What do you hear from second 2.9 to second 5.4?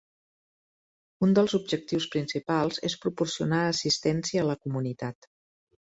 proporcionar assistència a la comunitat.